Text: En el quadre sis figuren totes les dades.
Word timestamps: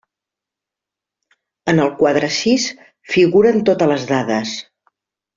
En 1.73 1.81
el 1.83 1.91
quadre 1.99 2.29
sis 2.37 2.65
figuren 3.17 3.61
totes 3.71 3.93
les 3.93 4.07
dades. 4.15 4.55